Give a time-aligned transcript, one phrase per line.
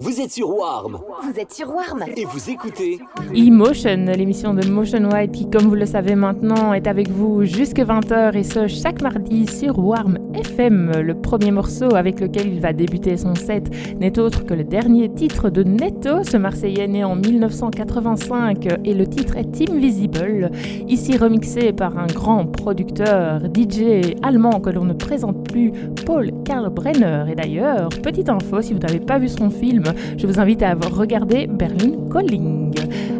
[0.00, 1.00] Vous êtes sur Warm.
[1.24, 2.04] Vous êtes sur Warm.
[2.16, 3.00] Et vous écoutez
[3.34, 7.78] Emotion, l'émission de Motion White qui, comme vous le savez maintenant, est avec vous jusque
[7.80, 10.92] 20h et ce chaque mardi sur Warm FM.
[11.02, 15.08] Le premier morceau avec lequel il va débuter son set n'est autre que le dernier
[15.08, 20.50] titre de Neto, ce Marseillais né en 1985 et le titre est Invisible,
[20.86, 25.72] ici remixé par un grand producteur DJ allemand que l'on ne présente plus,
[26.06, 27.24] Paul Karl Brenner.
[27.30, 29.84] Et d'ailleurs, petite info, si vous n'avez pas vu son film,
[30.16, 32.72] je vous invite à regarder Berlin Calling.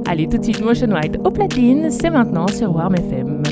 [0.07, 3.43] Allez, tout de suite, Motion White au platine, c'est maintenant sur Warm FM.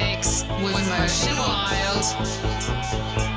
[0.00, 3.33] mix with Motion Wild.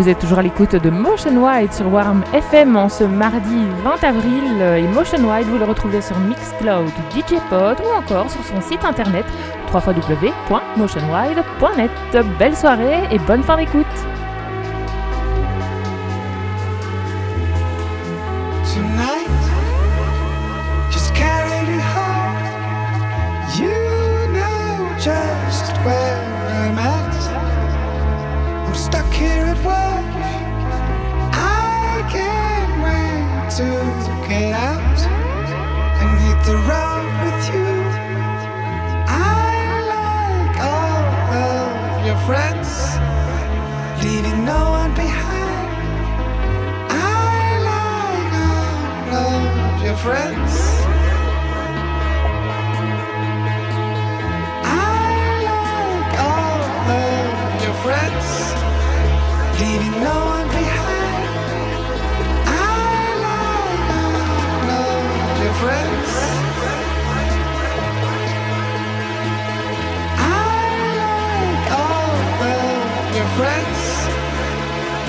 [0.00, 4.02] Vous êtes toujours à l'écoute de Motion Wide sur Warm FM en ce mardi 20
[4.02, 4.62] avril.
[4.78, 8.82] Et Motion Wide, vous le retrouvez sur Mixcloud, DJ Pod ou encore sur son site
[8.82, 9.26] internet
[9.70, 11.90] www.motionwide.net.
[12.38, 13.84] Belle soirée et bonne fin d'écoute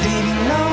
[0.04, 0.71] leading on.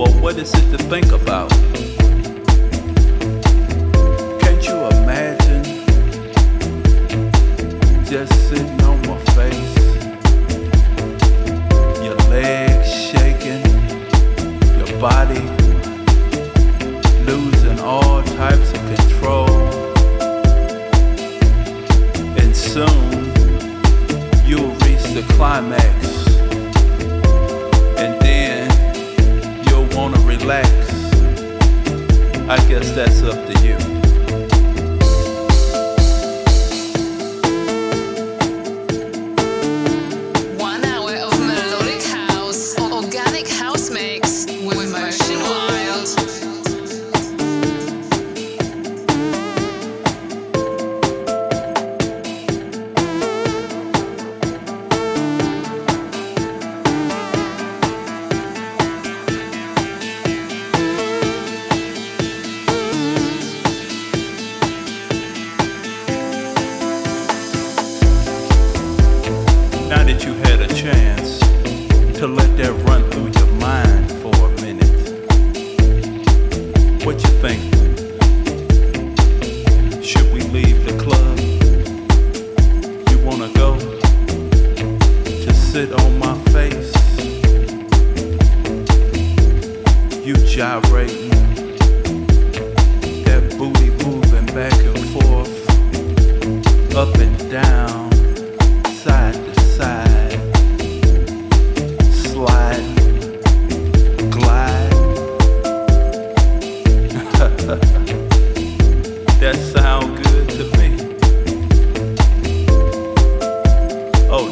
[0.00, 1.50] Well, what is it to think about?
[4.40, 5.62] Can't you imagine
[8.06, 8.79] just sitting?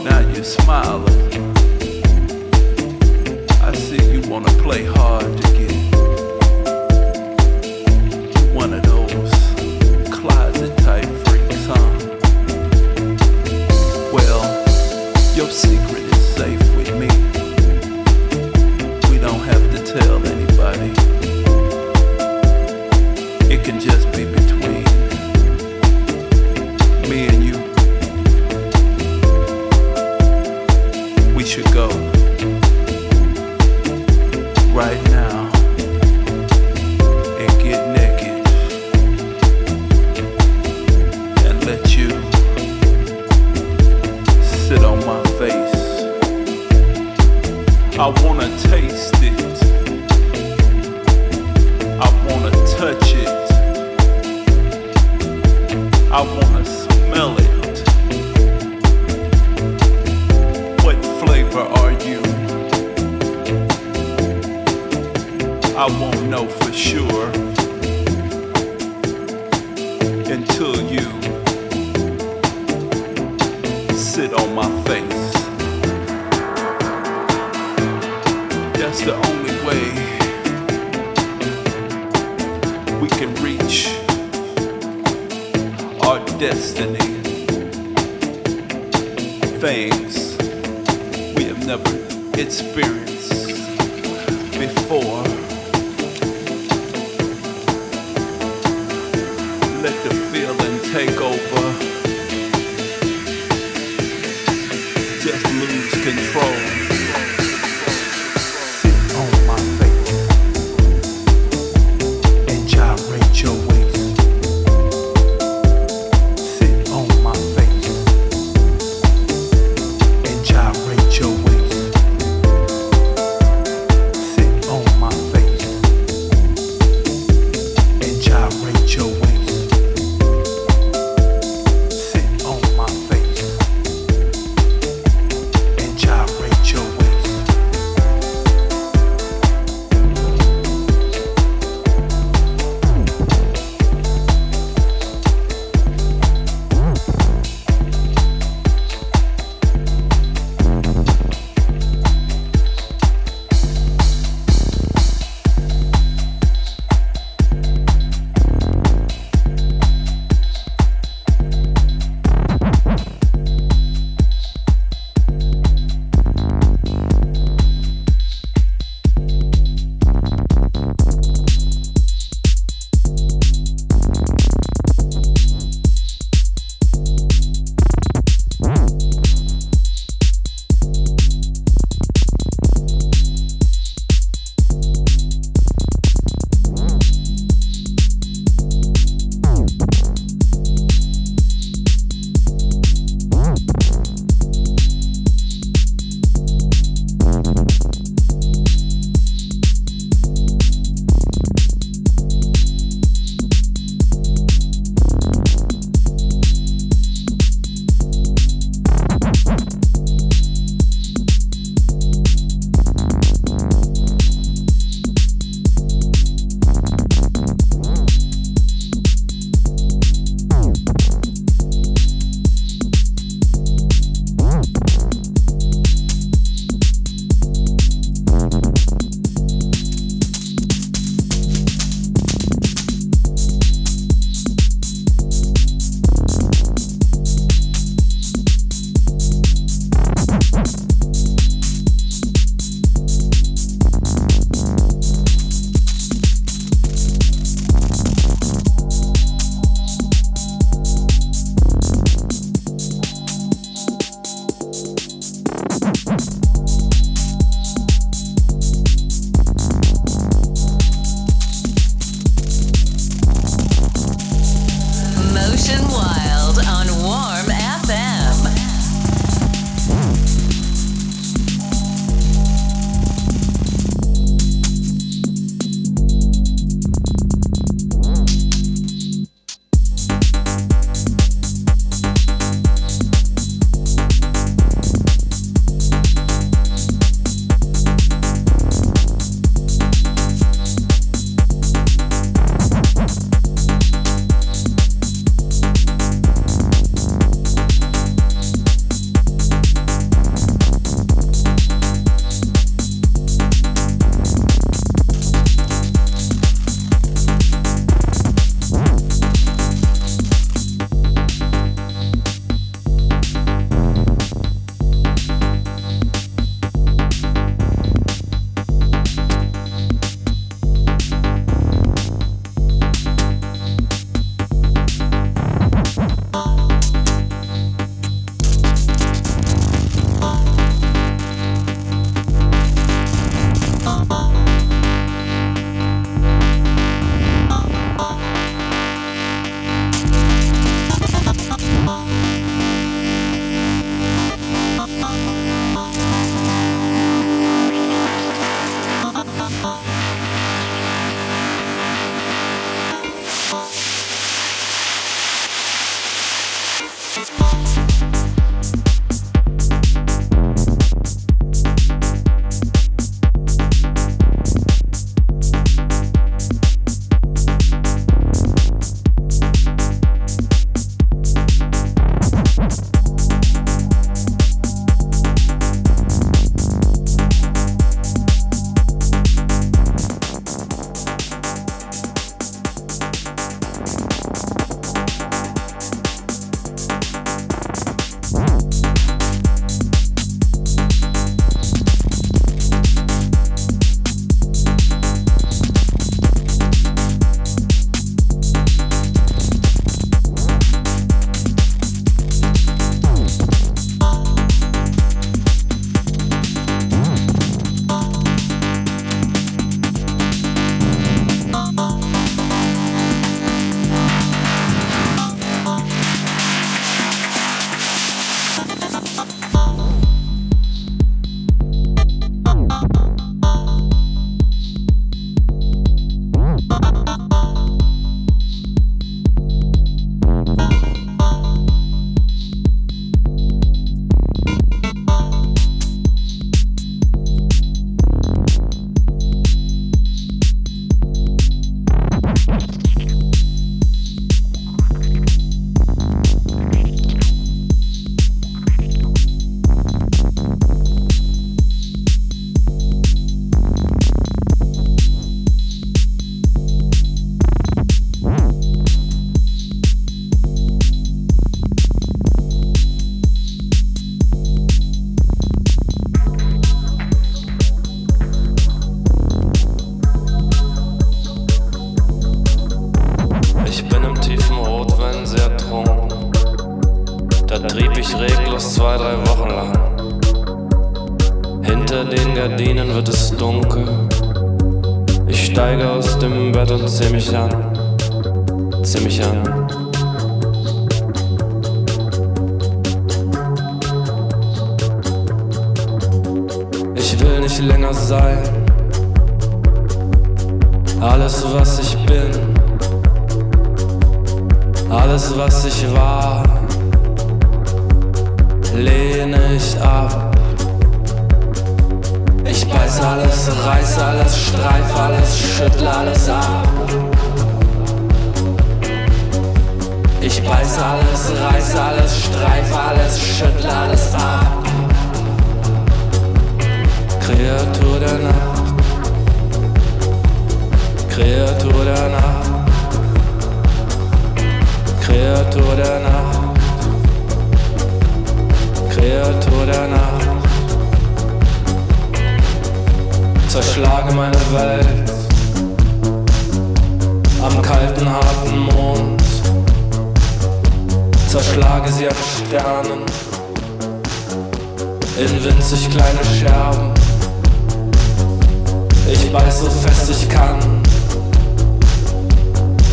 [0.04, 1.54] now you're smiling.
[3.60, 5.72] I see you wanna play hard to get.
[8.54, 9.32] One of those
[10.10, 11.88] closet type freaks, huh?
[14.12, 14.42] Well,
[15.34, 15.77] you'll see.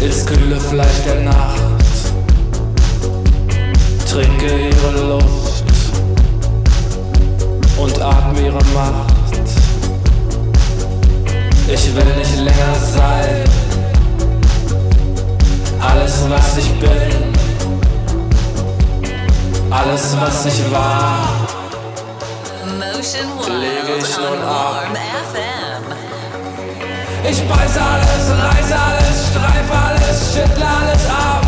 [0.06, 1.62] Ins kühle Fleisch der Nacht.
[4.10, 5.64] Trinke ihre Luft
[7.78, 9.14] und atme ihre Macht.
[11.68, 13.43] Ich will nicht länger sein.
[15.80, 17.34] Alles, was ich bin,
[19.72, 21.30] alles, was ich war,
[23.47, 25.55] Lege ich nun ab.
[27.28, 31.45] Ich beiß alles, reiß alles, streif alles, schüttel alles ab.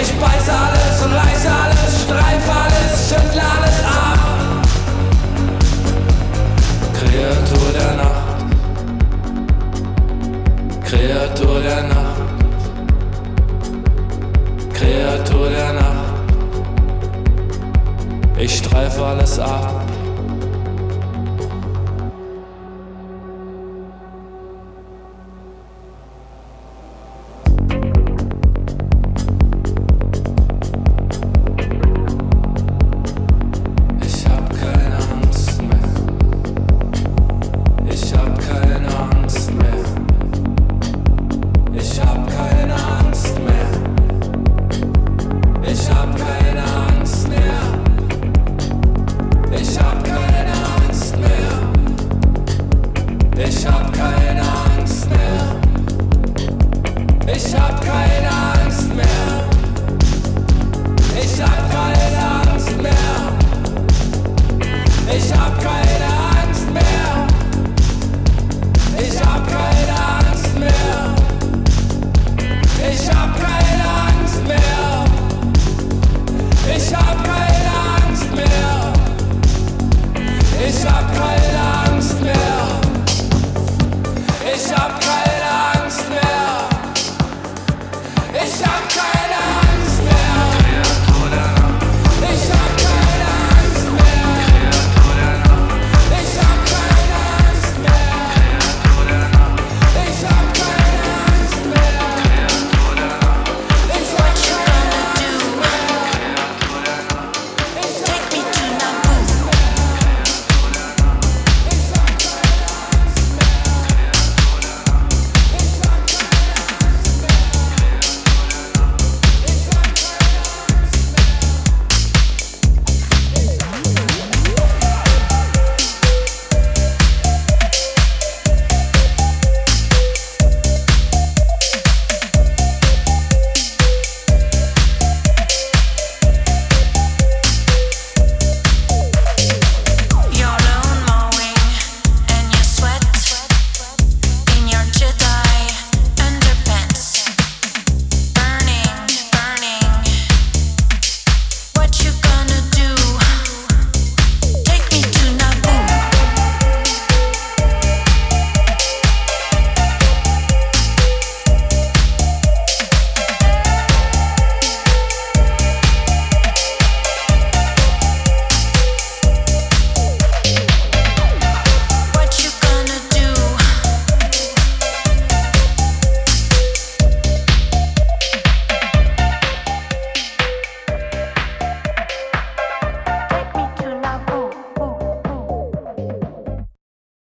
[0.00, 4.20] Ich beiß alles, reiß alles, streif alles, schüttel alles ab.
[6.92, 8.38] Kreatur der Nacht.
[10.84, 12.20] Kreatur der Nacht.
[14.74, 16.12] Kreatur der Nacht.
[18.38, 19.79] Ich streife alles ab.